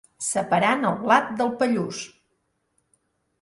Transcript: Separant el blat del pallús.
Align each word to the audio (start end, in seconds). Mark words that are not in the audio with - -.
Separant 0.27 0.87
el 0.91 0.95
blat 1.03 1.29
del 1.41 1.51
pallús. 1.61 2.01